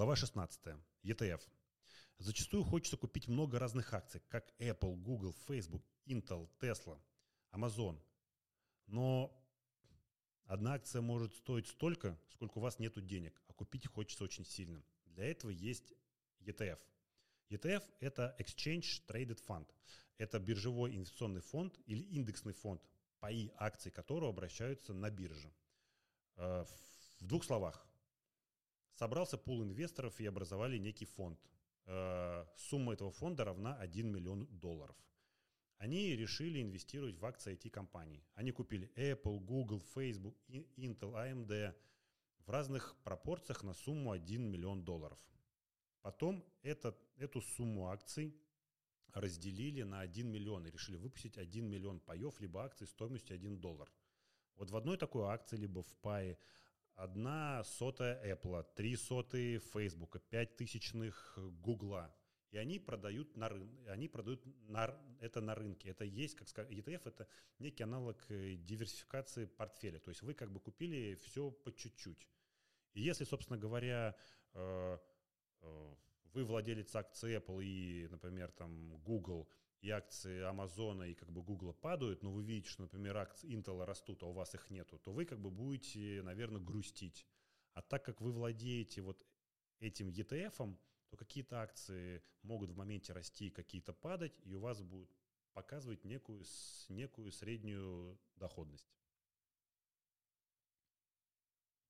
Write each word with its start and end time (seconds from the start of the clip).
Глава 0.00 0.16
16. 0.16 0.60
ETF. 1.04 1.42
Зачастую 2.16 2.64
хочется 2.64 2.96
купить 2.96 3.28
много 3.28 3.58
разных 3.58 3.92
акций, 3.92 4.22
как 4.30 4.50
Apple, 4.58 4.96
Google, 4.96 5.34
Facebook, 5.46 5.84
Intel, 6.06 6.48
Tesla, 6.58 6.98
Amazon. 7.52 8.00
Но 8.86 9.30
одна 10.46 10.72
акция 10.72 11.02
может 11.02 11.34
стоить 11.34 11.66
столько, 11.66 12.18
сколько 12.30 12.56
у 12.56 12.60
вас 12.62 12.78
нет 12.78 12.94
денег, 13.06 13.42
а 13.46 13.52
купить 13.52 13.86
хочется 13.88 14.24
очень 14.24 14.46
сильно. 14.46 14.82
Для 15.04 15.26
этого 15.26 15.50
есть 15.50 15.92
ETF. 16.46 16.78
ETF– 17.50 17.84
это 18.00 18.34
Exchange 18.38 19.02
Traded 19.06 19.38
Fund. 19.46 19.68
Это 20.16 20.38
биржевой 20.38 20.96
инвестиционный 20.96 21.42
фонд 21.42 21.78
или 21.84 22.04
индексный 22.04 22.54
фонд, 22.54 22.82
паи 23.18 23.52
акций 23.58 23.92
которого 23.92 24.30
обращаются 24.30 24.94
на 24.94 25.10
бирже. 25.10 25.52
Э, 26.36 26.64
в 27.20 27.26
двух 27.26 27.44
словах. 27.44 27.86
Собрался 29.00 29.38
пул 29.38 29.62
инвесторов 29.62 30.20
и 30.20 30.26
образовали 30.26 30.76
некий 30.76 31.06
фонд. 31.06 31.40
Э, 31.86 32.44
сумма 32.56 32.92
этого 32.92 33.10
фонда 33.10 33.44
равна 33.44 33.74
1 33.76 34.12
миллион 34.12 34.46
долларов. 34.60 34.94
Они 35.78 36.14
решили 36.14 36.60
инвестировать 36.60 37.16
в 37.16 37.24
акции 37.24 37.54
IT-компаний. 37.54 38.22
Они 38.34 38.52
купили 38.52 38.92
Apple, 38.96 39.40
Google, 39.40 39.80
Facebook, 39.94 40.36
Intel, 40.48 41.14
AMD 41.14 41.74
в 42.44 42.50
разных 42.50 42.94
пропорциях 43.02 43.62
на 43.62 43.72
сумму 43.72 44.10
1 44.10 44.50
миллион 44.50 44.84
долларов. 44.84 45.18
Потом 46.02 46.44
этот, 46.62 47.02
эту 47.16 47.40
сумму 47.40 47.88
акций 47.88 48.36
разделили 49.14 49.82
на 49.82 50.00
1 50.00 50.30
миллион 50.30 50.66
и 50.66 50.70
решили 50.70 50.98
выпустить 50.98 51.38
1 51.38 51.64
миллион 51.64 52.00
паев 52.00 52.38
либо 52.38 52.62
акций 52.62 52.86
стоимостью 52.86 53.36
1 53.36 53.60
доллар. 53.60 53.90
Вот 54.56 54.70
в 54.70 54.76
одной 54.76 54.98
такой 54.98 55.24
акции, 55.24 55.56
либо 55.56 55.82
в 55.82 55.96
пае, 56.02 56.36
одна 57.00 57.64
сотая 57.64 58.22
Apple, 58.34 58.66
три 58.74 58.94
сотые 58.96 59.58
Facebook, 59.58 60.20
пять 60.28 60.56
тысячных 60.56 61.38
Google. 61.62 61.96
И 62.50 62.58
они 62.58 62.78
продают 62.78 63.36
на 63.36 63.48
рынке, 63.48 63.90
они 63.90 64.08
продают 64.08 64.44
на, 64.68 64.94
это 65.20 65.40
на 65.40 65.54
рынке. 65.54 65.90
Это 65.90 66.04
есть, 66.04 66.34
как 66.34 66.48
сказать, 66.48 66.72
ETF 66.72 67.02
это 67.04 67.28
некий 67.58 67.84
аналог 67.84 68.18
э, 68.28 68.56
диверсификации 68.56 69.46
портфеля. 69.46 70.00
То 70.00 70.10
есть 70.10 70.22
вы 70.22 70.34
как 70.34 70.50
бы 70.50 70.60
купили 70.60 71.14
все 71.24 71.50
по 71.50 71.72
чуть-чуть. 71.72 72.28
И 72.92 73.02
если, 73.02 73.24
собственно 73.24 73.58
говоря, 73.58 74.16
э, 74.54 74.98
э, 75.62 75.94
вы 76.34 76.44
владелец 76.44 76.94
акций 76.96 77.36
Apple 77.36 77.64
и, 77.64 78.08
например, 78.08 78.50
там 78.50 78.98
Google, 78.98 79.48
и 79.80 79.90
акции 79.90 80.42
Амазона 80.42 81.04
и 81.04 81.14
как 81.14 81.30
бы 81.30 81.42
Гугла 81.42 81.72
падают, 81.72 82.22
но 82.22 82.30
вы 82.30 82.42
видите, 82.42 82.68
что, 82.68 82.82
например, 82.82 83.16
акции 83.16 83.50
Intel 83.50 83.84
растут, 83.84 84.22
а 84.22 84.26
у 84.26 84.32
вас 84.32 84.54
их 84.54 84.70
нету, 84.70 84.98
то 84.98 85.12
вы 85.12 85.24
как 85.24 85.40
бы 85.40 85.50
будете, 85.50 86.22
наверное, 86.22 86.60
грустить. 86.60 87.26
А 87.72 87.82
так 87.82 88.04
как 88.04 88.20
вы 88.20 88.32
владеете 88.32 89.00
вот 89.00 89.26
этим 89.78 90.08
ETF, 90.08 90.76
то 91.08 91.16
какие-то 91.16 91.62
акции 91.62 92.22
могут 92.42 92.70
в 92.70 92.76
моменте 92.76 93.12
расти, 93.12 93.50
какие-то 93.50 93.92
падать, 93.92 94.38
и 94.44 94.54
у 94.54 94.60
вас 94.60 94.82
будут 94.82 95.10
показывать 95.52 96.04
некую, 96.04 96.44
некую 96.88 97.32
среднюю 97.32 98.18
доходность. 98.36 98.88